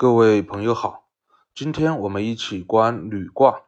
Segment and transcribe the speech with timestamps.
[0.00, 1.10] 各位朋友好，
[1.54, 3.64] 今天我们一起观女卦。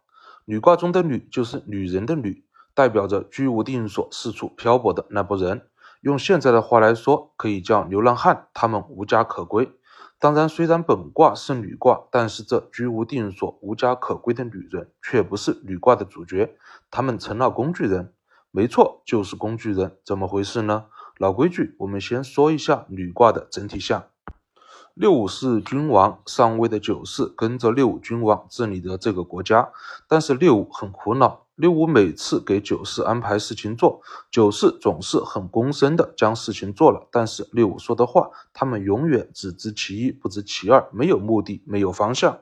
[0.46, 5.68] 女卦中的女就是女人的女，代表着居无定所、四处漂泊的那拨人。
[6.00, 9.70] 用现在的话来说，可以叫流浪汉，他们无家可归。
[10.18, 16.56] 当然，虽然本卦是女卦，但是这居无定所、无家可归的女人却不是女卦的主角，
[16.90, 18.14] 他们成了工具人。
[18.50, 19.98] 没错，就是工具人。
[20.02, 20.86] 怎么回事呢？
[21.18, 24.04] 老规矩，我们先说一下女卦的整体象。
[24.94, 29.70] 六五是君王上位的九四，跟着六五君王治理的这个国家。
[30.06, 37.08] 但是六五很苦恼，六五每次给九四安排事情做，九四总是很躬身的将事情做了。
[37.10, 42.38] 但是六五说的话，他们永远只知其一，不知其二，没有目的，没有方向。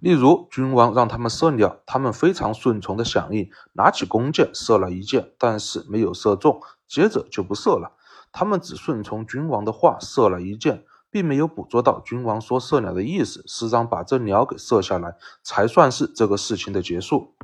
[0.00, 7.96] 例如，君王让他们射鸟，他们非常顺从的响应，拿起弓箭射了一箭，但是没有射中，接着就不射了。
[8.30, 10.84] 他们只顺从君王的话，射了一箭。
[11.10, 17.34] 并没有捕捉到君王说射鸟的意思，是让把这鸟给射下来，才算是这个事情的结束。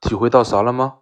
[0.00, 0.98] 体会到啥了吗？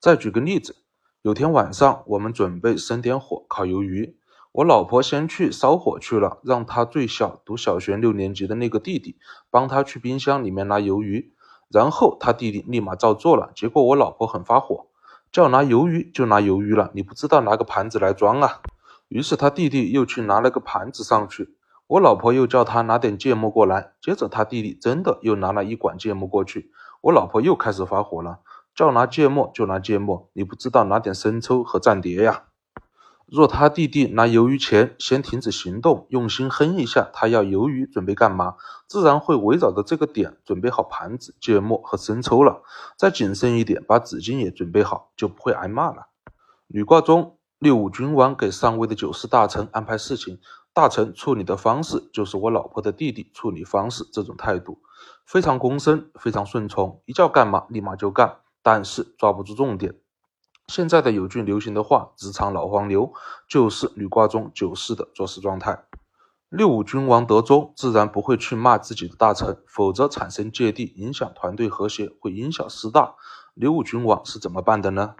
[0.00, 0.76] 再举个例子，
[1.22, 4.16] 有天晚上我们准备生点火烤鱿鱼，
[4.52, 9.16] 我老婆先去烧火去了，让她最小读小学六年级的那个弟弟
[9.50, 11.32] 帮她去冰箱里面拿鱿鱼，
[11.70, 13.50] 然后他弟弟立马照做了。
[13.54, 14.88] 结果我老婆很发火，
[15.30, 18.60] 叫拿鱿鱼就拿鱿鱼了，你不知道拿个盘子来装啊？
[19.12, 21.54] 于是他弟弟又去拿了个盘子上去，
[21.86, 26.70] 我老婆又叫他拿点芥末过来，接着他弟弟真的又拿了一管芥末过去，
[27.02, 28.38] 我老婆又开始发火了，
[28.74, 32.44] 叫拿芥末就拿芥末，你不知道拿点生抽和蘸碟呀？
[33.26, 38.54] 若他弟弟拿鱿鱼前先停止行动，用心哼一下，他要鱿鱼准备干嘛，
[38.86, 42.62] 自然会围绕着这个点准备好盘子、芥末和生抽了。
[42.96, 46.06] 再谨慎一点，把纸巾也准备好，就不会挨骂了。
[46.66, 47.36] 女卦中。
[47.62, 50.40] 六五君王给上位的九四大臣安排事情，
[50.74, 54.80] 大臣处理的方式就是我老婆的弟弟处理方式，这种态度
[55.24, 59.94] 非常躬身，非常顺从，一叫干嘛立马就干，但是抓不住重点。
[60.66, 63.12] 现在的有句流行的话，职场老黄牛，
[63.48, 65.84] 就是女卦中九四的做事状态。
[66.48, 73.14] 六五君王得中，自然不会去骂自己的大臣，否则产生芥蒂，影响团队和谐，会因小失大。
[73.54, 75.14] 六五君王是怎么办的呢？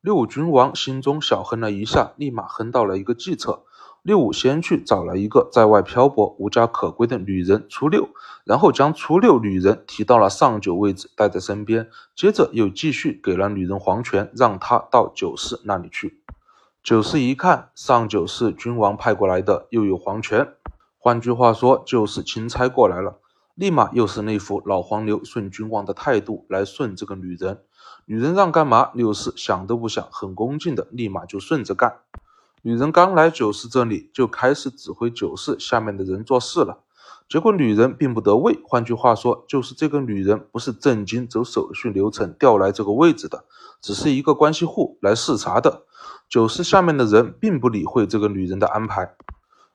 [0.00, 3.64] 六五君王心中小哼了一下，立马哼到了一个计策。
[4.02, 8.08] 六五先去找了一个在外漂泊、无家可归的女人初六，
[8.44, 11.88] 然后将初六女人提到了上九位置，带在身边。
[12.14, 16.22] 接着又继续给了女人皇权，让她到九四那里去。
[16.84, 20.54] 九四一看，上九是君王派过来的，又有皇权，
[20.96, 23.18] 换句话说就是钦差过来了。
[23.56, 27.62] 立马又是那副老黄牛顺君王的态度来顺这个女人。
[28.10, 28.90] 女人让干嘛？
[28.94, 31.98] 六四想都不想，很恭敬的，立马就顺着干。
[32.62, 36.78] 女人刚来九四这里，就开始指挥九四下面的人做事了。
[37.28, 43.44] 结果女人并不得位，换句话说，就是这个女人不是正经走手续流程调来这个位置的，
[43.82, 45.82] 只是一个关系户来视察的。
[46.30, 49.14] 九四下面的人并不理会这个女人的安排。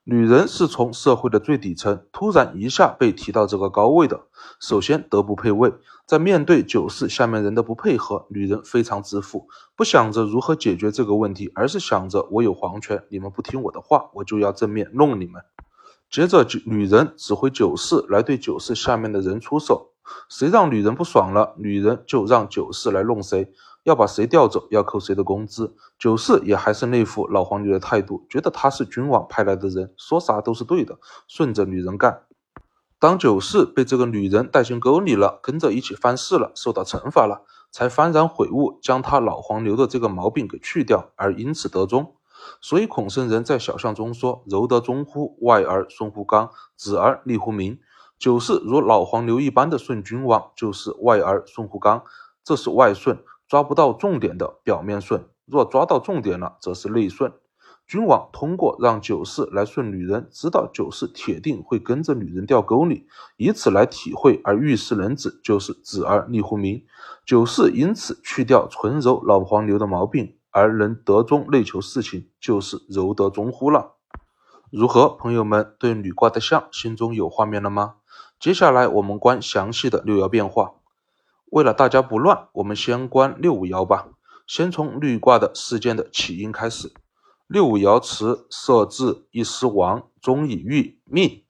[0.05, 4.21] 女人是从社会的最底层突然一下被提到这个高位的，
[4.59, 5.71] 首先德不配位，
[6.05, 15.41] 在面对九四下面人的不配合，女人非常自负，不想着如何解决这个问题，而是想着我有皇权，你们不听我的话，我就要正面弄你们。
[16.11, 19.91] 接着，女人指挥九四来对九四下面的人出手，
[20.29, 23.51] 谁让女人不爽了，女人就让九四来弄谁。
[23.83, 25.75] 要把谁调走，要扣谁的工资。
[25.99, 30.97] 九四也还是那副老黄牛的态度，觉得他是君王派来的人，说啥都是对的，
[31.27, 32.21] 顺着女人干。
[33.03, 42.15] 当九四被这个女人带进沟里了，跟着一起犯事了，受到惩罚了，才幡然悔悟，将他老黄牛的这个毛病给去掉，而因此得中。
[42.61, 47.77] 所以孔圣人在小象中说：“柔得中乎外而顺乎刚，子而利乎民。”
[48.17, 52.05] 九四如老黄牛一般的顺君王，就是外而顺乎刚，
[52.41, 53.21] 这是外顺。
[53.49, 57.33] 抓不到重点的表面顺，若抓到重点了，则是内顺。
[57.85, 63.05] 君王通过让九世来顺女人，知道九世铁定会跟着女人掉沟里，
[63.37, 66.83] 以此来体会而遇事能止，就是止而立乎民。
[67.25, 73.93] 九世因此去掉纯柔老黄牛的毛病，而能得中内求事情，就是柔得中乎了。
[74.71, 77.95] 如何，朋友们对女卦的象心中有画面了吗？
[78.39, 80.73] 接下来我们观详细的六爻变化。
[81.51, 84.07] 为了大家不乱，我们先观六五爻吧。
[84.47, 86.91] 先从绿卦的事件的起因开始。
[87.47, 91.43] 六五爻辞：设置一失亡，终以遇命。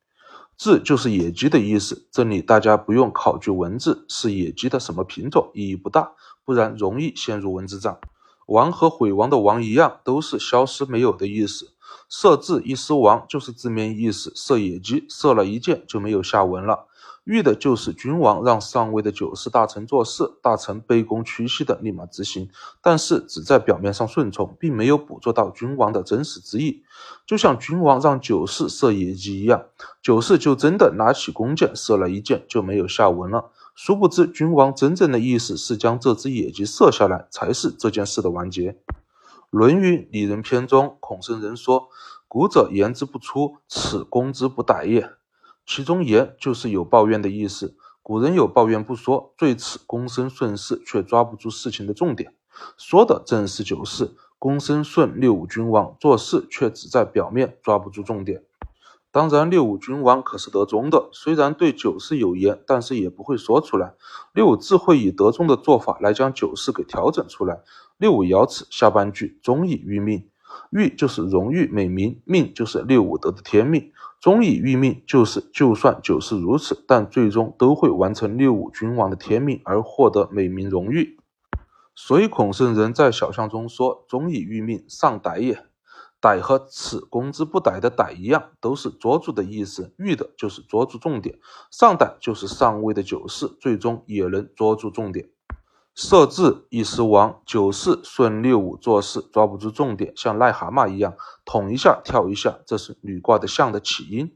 [0.57, 2.07] 字就是野鸡的意思。
[2.11, 6.13] 这里大家不用考据文字是野鸡的什么品种，意义不大，
[6.43, 7.99] 不然容易陷入文字障。
[8.47, 11.73] 亡和毁亡的亡一样，都是消失没有的意思。
[12.09, 16.87] 射字一失亡就是字面意思，射野鸡，射了一箭就没有下文了。
[17.23, 22.49] 遇的就是君王让上位的九世大臣做事，大臣卑躬屈膝的立马执行，
[22.81, 26.83] 但是只在表面上顺从，并没有捕捉到君王的真实之意。
[27.25, 29.63] 就像君王让九世射野鸡一样，
[30.01, 33.51] 九世就真的拿起弓箭射了一箭，就没有下文了。
[33.73, 38.71] 殊不知，君王真正的意思是将这只野鸡射下来，才是这件事的完结。
[39.49, 41.87] 《论语里仁篇》中，孔圣人说
[42.27, 45.09] ：“古者言之不出，此攻之不逮也。”
[45.65, 47.75] 其中“言”就是有抱怨的意思。
[48.01, 52.33] 古人有抱怨不说，最此公孙顺势，却抓不住事情的重点。
[52.77, 58.43] 说的正是九世公孙顺六五君王做事，却只在表面抓不住重点。
[59.09, 63.93] 当然，六五君王可是德宗的，虽然对九世有言，但是也不会说出来。
[64.33, 67.61] 六五自会以德宗的做法来将九世给调整出来。
[67.97, 70.27] 六五爻辞下半句：“忠以于命。”
[70.71, 73.91] 欲就是荣誉美名，命就是六五得的天命。
[74.23, 81.17] 忠以欲命，就是就算九世如此，但最终都会完成六五君王的天命而获得美名荣誉。
[81.93, 85.65] 所以孔圣人在小象中说：“忠以欲命，上逮也。”
[86.21, 89.93] 逮和此攻之不逮的逮一样，都是捉住的意思。
[89.97, 91.37] 欲的就是捉住重点，
[91.69, 95.27] 上逮就是上位的九世，最终也能捉住重点。
[95.95, 104.35] 设置一失亡，九四顺六五做事抓不住重点，像癞蛤蟆一样捅一下跳一下，这是女卦的象的起因。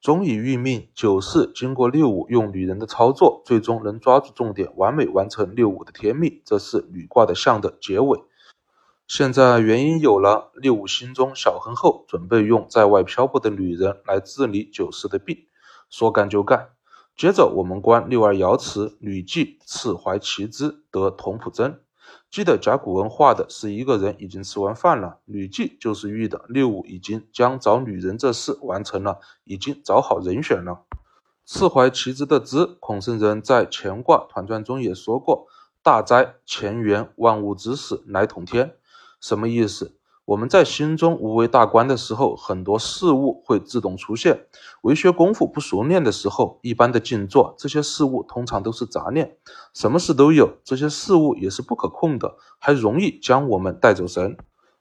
[0.00, 8.20] 终以欲命，九四经过六五用女人的操作，最终能抓住重点，完美完成六五的天命，这是女卦的象的结尾。
[9.06, 15.46] 现在原因有了，六五心中小亨后，准备用在外漂泊的女人来治理九四的病，
[15.90, 16.70] 说干就干。
[17.18, 21.80] 接着我们观六二爻辞：女祭次怀其之，得同仆贞。
[22.30, 30.84] 记得甲骨文画的是一个人已经吃完饭了，女祭就是玉的六五已经将找女人这事完成了，已经找好人选了。
[31.44, 35.48] 次怀其之的之，孔圣人在乾卦团传中也说过：
[35.82, 38.76] 大哉，乾元，万物之始，乃统天。
[39.20, 39.97] 什么意思？
[40.28, 44.34] 我们在心中无为大观的时候，很多事物会自动出现；
[44.82, 49.38] 为学功夫不熟练的时候，一般的静坐，这些事物通常都是杂念，
[49.72, 54.36] 什么事都有，这些事物也是不可控的，还容易将我们带走神。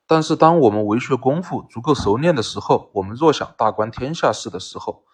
[0.05, 5.05] 但是，当我们为学功夫足够熟练的时候，我们若想大观天下事的时候，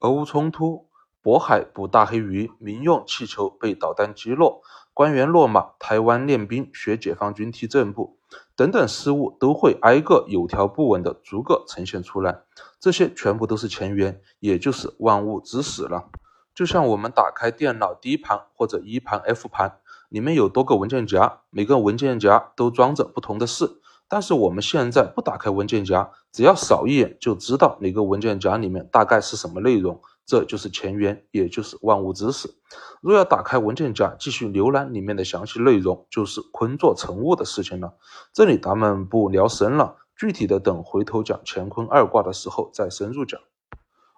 [0.00, 0.86] 俄乌冲突、
[1.22, 4.62] 渤海捕大黑鱼、民用气球被导弹击落、
[4.94, 8.15] 官员落马、台湾练兵学解放军踢正步。
[8.54, 12.42] 等等事物都会挨个有条不紊的逐个呈现出来，
[12.80, 16.10] 这些全部都是前缘，也就是万物之始了。
[16.54, 19.78] 就像我们打开电脑 D 盘或者 E 盘、F 盘，
[20.08, 23.80] 里面有多个文件夹，每个文件夹都装着不同的事。
[24.08, 30.00] 但是我们现在不打开文件夹，只要扫一眼就知道哪个文件夹里面大概是什么内容。
[30.26, 32.52] 这就是前缘，也就是万物之始。
[33.00, 37.94] 若要打开文件夹继续浏览里面的详细内容，就是坤作成物的事情了。
[38.32, 43.40] 这里咱们不聊深了，具体的等回头讲乾坤二卦的时候再深入讲。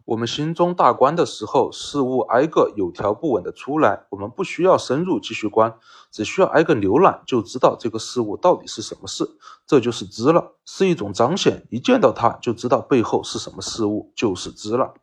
[0.07, 5.77] 我们心中大观的时候，事物挨个有条不紊的出来，我们不需要深入继续观，
[6.11, 9.29] 只需要挨个浏览就知道这个事物到底是什么事。
[9.67, 14.95] 这就是知了，是一种彰显，一见到它就知道背后是什么事物，就是知了。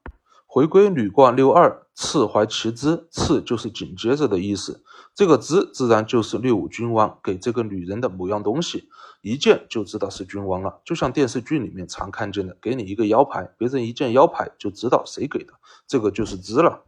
[0.55, 4.85] 回归履卦六二，次怀其之，次就是紧接着的意思。
[5.13, 8.87] 这个之自然就是六五君王给这个女人的某样东西，
[9.21, 10.79] 一见就知道是君王了。
[10.85, 15.51] 就像电视剧里面常看见的，给你一个腰牌，别人一见腰牌就知道谁给的，
[15.85, 16.83] 这个就是之了。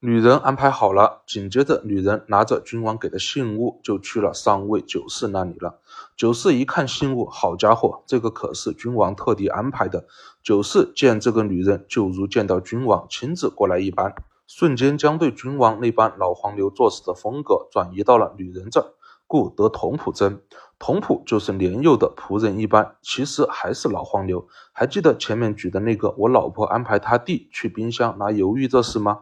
[0.00, 5.80] 女人安排好了，紧接着女人拿着君王给的信物就去了上位九世那里了。
[6.14, 10.04] 九世一看信物，好家伙，这个可是君王特地安排的。
[10.42, 14.14] 九世见这个女人，就如见到君王亲自过来一般，
[14.46, 18.92] 瞬间将对君王那般老黄牛做事的风格转移到了女人这儿，
[19.26, 20.42] 故得同仆贞。
[20.86, 24.46] 童仆就是年幼的仆人一般，其实还是老黄牛。
[24.70, 29.20] 还记得前面举的那个我老婆安排他弟去冰箱拿鱿鱼这事吗？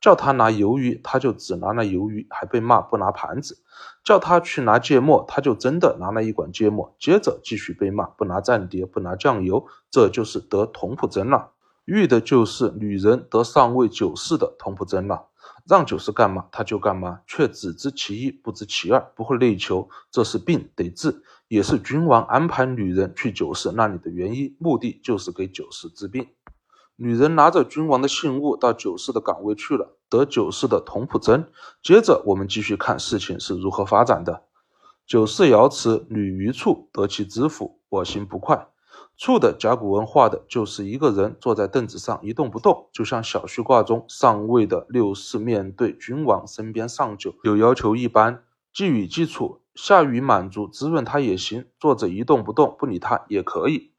[0.00, 3.54] 叫他拿鱿鱼，他就只拿了鱿鱼，还被骂不拿盘子；
[4.02, 9.68] 叫他去拿芥末，他就真的拿了一管芥末，接着继续被骂不拿蘸碟，不拿酱油。
[9.92, 11.52] 这就是得童仆症了，
[11.84, 15.28] 遇的就是女人得上位九世的童仆真了。
[15.66, 26.26] 让九世干嘛他就干嘛，却只知其一不知其二，不会内求，这是病得治，也是君王安排女人去九世那里的原因，目的就是给九世治病。
[26.96, 31.50] 女人拿着君王的信物到九世的岗位去了，得九世的童仆真。
[31.82, 34.42] 接着我们继续看事情是如何发展的。
[35.06, 38.68] 九世瑶池：女于处得其知府，我心不快。
[39.16, 48.42] 处的甲骨文画的就是一个人坐在凳子上一动不动，就像小序卦中上位的六四面对君王身边上酒有要求一般，
[48.72, 53.92] 既与既处，下雨满足滋润他也行，坐着一动不动不理他也可以。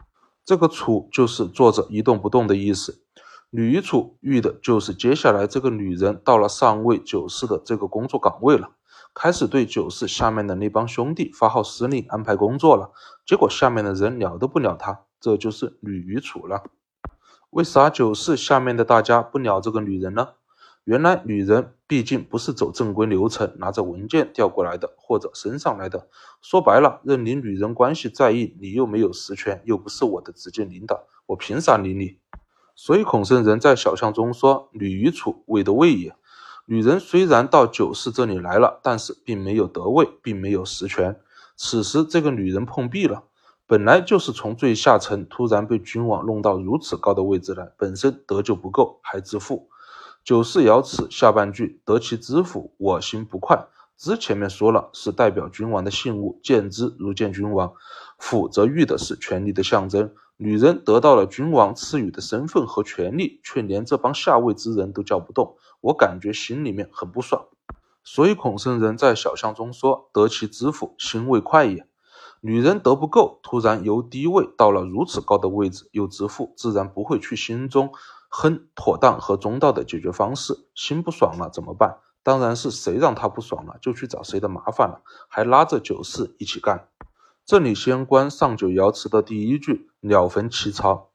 [0.44, 3.02] 这个处就是坐着一动不动的意思。
[3.50, 8.72] 女处遇的就是接下来这个女人到了上位九世的这个工作岗位了。
[9.14, 12.92] 开始对九世下面的那帮兄弟发号施令，安排工作了。
[13.26, 16.66] 结果下面的人鸟都不鸟他，这就是女与楚了。
[17.50, 20.34] 为啥九世下面的大家不鸟这个女人呢？
[20.84, 26.10] 原来女人毕竟不是走正规流程，拿着文件调过来的，或者升上来的。
[26.44, 32.20] 说白了，任你女人关系在意，你又没有实权，又不是我的直接领导，我凭啥理你？
[32.76, 36.16] 所以孔圣人在小象中说：“女与楚，位的位也。”
[36.70, 41.20] 女人虽然到九世这里来了，但是并没有得位，并没有实权。
[41.56, 43.24] 此时这个女人碰壁了，
[43.68, 49.70] 本来就是从最下层突然被君王弄到如此高的位置来，本身德就不够，还自负。
[50.24, 53.68] 九四爻辞下半句得其知府，我心不快。
[53.98, 57.74] 知前面说了是代表君王的信物，见之如见君王。
[58.20, 60.12] 府则喻的是权力的象征。
[60.38, 65.56] 女人得到了君王赐予的身份和权力，却连这帮下位之人都叫不动。
[65.82, 67.46] 我感觉心里面很不爽，
[68.04, 71.88] 所以孔圣人在小象中说：“得其知府，心未快也。”
[72.46, 77.90] 女人得不够，突然由低位到了如此高的位置，又知富，自然不会去心中
[78.30, 80.68] 哼妥当和中道的解决方式。
[80.76, 81.98] 心不爽了怎么办？
[82.22, 86.88] 当然是谁让他不爽了，就去找谁的麻烦了，还拉着九四一起干。
[87.48, 91.10] 这里先观上九爻辞的第一句：“鸟焚其巢。”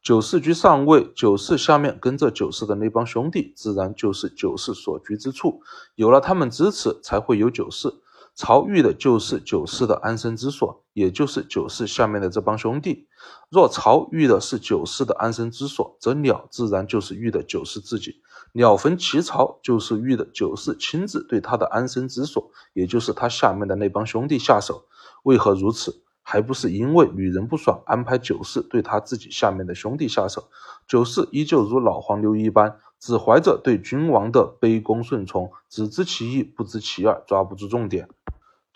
[0.00, 5.62] 九四居上位，九四下面跟着九四的那帮兄弟，自然就是九四所居之处。
[5.96, 8.00] 有了他们支持，才会有九四。
[8.36, 13.08] 巢寓的就是九世的安身之所，也就是九世下面的这帮兄弟。
[13.48, 18.20] 若巢寓的是九世的安身之所，则鸟自然就是寓的九世自己。
[18.52, 24.84] 鸟焚其巢，就是寓的九世亲自对他的安身之所，也就是他下面的那帮兄弟下手。
[25.22, 26.02] 为何如此？
[26.22, 30.48] 还不是因为女人不爽，安排九世对他自己下面的兄弟下手。
[30.86, 38.08] 九世依旧如老黄牛一般，只怀着对君王的卑躬顺从，只知其一不知其二，抓不住重点。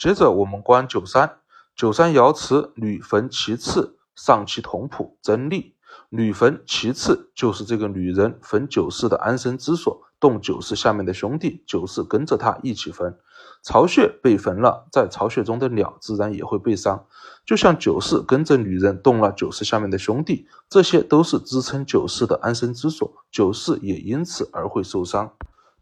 [0.00, 1.40] 接着我们观九三，
[1.76, 5.74] 九三爻辞：女焚其次，上其同仆，争利。
[6.08, 13.14] 女焚其次，就是这个女人焚九世的安身之所，动九世下面的兄弟，九世跟着他一起焚。
[13.62, 17.04] 巢穴被焚了，在巢穴中的鸟自然也会被伤。
[17.44, 25.30] 就像九世跟着女人动了九世下面的兄弟，这些都是支撑九世的安身之所，九世也因此而会受伤。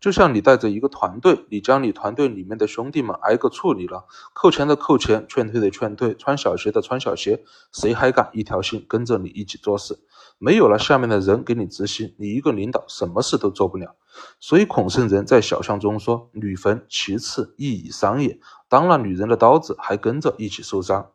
[0.00, 9.98] 就像你带着一个团队，你将你团队里面的兄弟们挨个处理了，扣钱的扣钱，劝退的劝退，穿小鞋的穿小鞋，谁还敢一条心跟着你一起做事？
[10.38, 13.96] 没有了下面的人给你执行，你一个领导什么事都做不了。
[14.38, 18.38] 所以孔圣人在小象中说：“女坟其次，亦以伤也。
[18.68, 21.10] 当了女人的刀子，还跟着一起受伤。”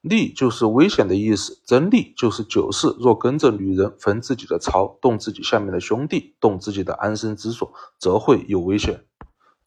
[0.00, 9.04] 利就是危险的意思，真利就是九世若跟着女人焚自己的巢，动自己下面的兄弟，动自己的安身之所，则会有危险。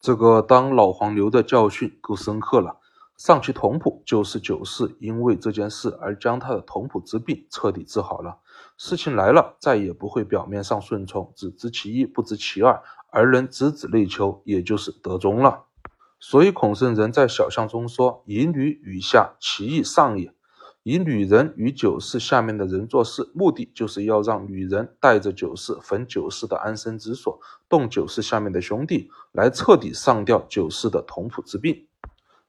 [0.00, 2.78] 这个当老黄牛的教训够深刻了。
[3.18, 8.38] 上其同仆就是九世因为这件事而将他的同仆之病彻底治好了。
[8.76, 15.66] 事情来了，再也不会表面上顺从，只知其一不知其二，而能知止内求，也就是得中了。
[16.24, 20.32] 所以孔圣人在小象中说：“以女与下，其义上也。
[20.84, 31.88] 以女人与九世下面的人做事，目的就是要让女人带着九世焚九世的安身之所，动九世下面的兄弟，来彻底上吊九世的同仆之病。”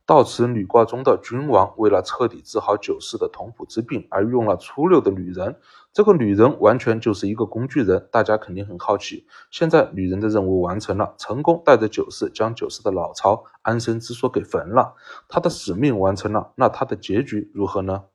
[0.06, 5.56] 到此，女卦中的君王为了彻底治好九世的同仆之病，而用了初六的女人。
[5.94, 8.10] 这个女人完全就是一个工具人。
[8.12, 14.96] 大家肯定很好奇，现在女人的任务完成了，成功带着九世将九世的老巢安身之所给焚了，
[15.30, 16.52] 她的使命完成了。
[16.56, 18.06] 那她的结局如何呢？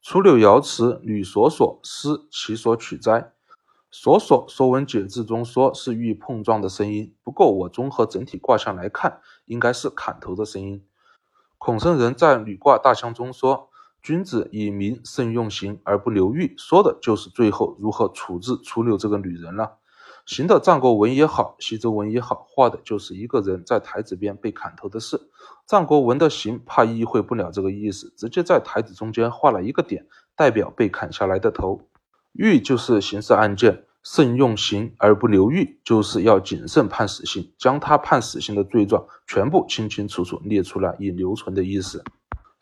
[0.00, 3.32] 初六爻辞：女所所思，其所取哉？
[3.90, 10.84] 所所，说文解字中说是遇碰撞的声音，不过我综合整体卦象来看，应该是砍头的声音。
[11.58, 13.68] 孔圣人在履卦大象中说
[14.04, 19.78] ：“君子以民慎用刑而不留欲”，说的就是最后如何处置初六这个女人了。
[20.26, 25.18] 行的战国文也好，西周文也好，画的就是一个人在台子边被砍头的事。
[25.66, 30.06] 战国文的刑怕意会不了这个意思，直接在台子中间画了一个点，
[30.36, 31.88] 代表被砍下来的头。
[32.34, 33.84] 欲就是刑事案件。
[34.06, 42.04] 慎用刑而不留狱，就是要谨慎判死刑，将他判死刑的罪状全部清清楚楚列出来，以留存的意思。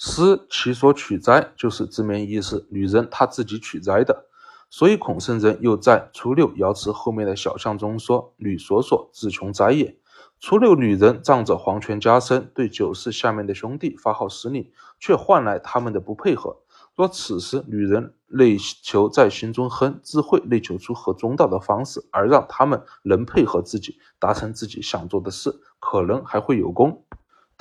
[0.04, 4.26] 师其所取哉，就是字面意思，女人她自己取哉的。
[4.68, 9.97] 所以孔圣人又在初六爻辞后面的小象中说：“女所所，自穷哉也。”
[10.40, 16.56] 初六女人仗着皇权加身，对九世下面的兄弟发号施令，却换来他们的不配合。
[16.97, 27.04] 若此时女人内求在心中亨，自会内求出合中道的方式，而让他们能配合自己，达成自己想做的事，可能还会有功。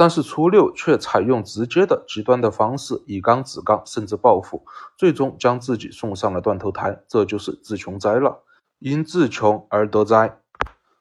[0.01, 4.65] 但是初六却采用直接的极端的方式，以刚止刚，甚至报复，
[4.97, 8.41] 最终将自己送上了断头台，这就是自穷灾了。
[8.79, 10.39] 因自穷而得灾。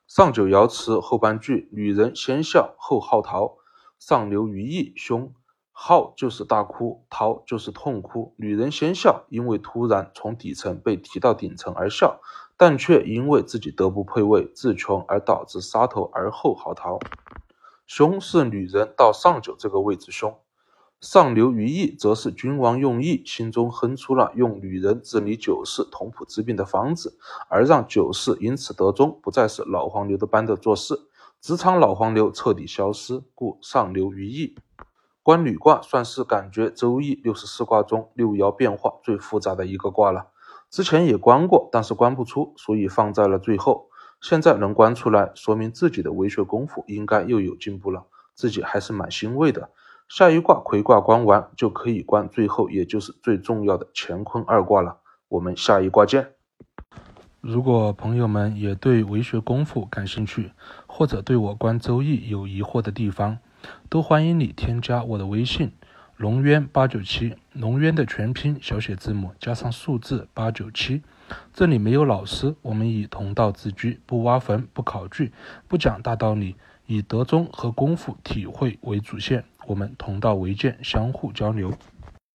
[0.07, 3.55] 上九爻辞后半句：女人先笑后号啕，
[3.99, 5.33] 上流于义凶。
[5.73, 8.35] 号就是大哭，逃就是痛哭。
[8.37, 12.21] 女人先笑，因为突然从底层被提到顶层而笑，
[12.59, 17.01] 但却因为自己德不配位，自穷而导致杀头而后嚎啕。
[17.91, 20.39] 凶是女人到上九这个位置凶，
[21.01, 27.19] 上流于义，则是君王用义，心中哼出了用女人治理九世同仆之病的方子，
[27.49, 31.01] 而让九世因此得中，不再是老黄牛的班的做事，
[31.41, 34.55] 职场老黄牛彻底消失，故上流于义。
[35.25, 40.29] 观履卦算是感觉周易六十四卦中六爻变化最复杂的一个卦了，
[40.71, 43.90] 之前也观过，但是观不出，所以放在了最后。
[44.21, 49.71] 现在能关出来，说明自己的为学功夫应该又有进步了，自己还是蛮欣慰的。
[50.09, 54.99] 下一卦魁卦关完，就可以关最后，也就是最重要的乾坤二卦了。
[55.29, 56.33] 我们下一卦见。
[57.41, 60.51] 如果朋友们也对为学功夫感兴趣，
[60.87, 63.39] 或者对我观周易有疑惑的地方，
[63.89, 65.73] 都欢迎你添加我的微信。
[66.17, 71.03] 龙渊八九七，龙渊的全拼小写字母加上数字八九七。
[71.53, 75.33] 这里没有老师，我们以同道自居，不挖坟，不考据，
[75.69, 76.57] 不讲大道理，
[76.87, 79.45] 以德中和功夫体会为主线。
[79.67, 81.73] 我们同道为鉴，相互交流。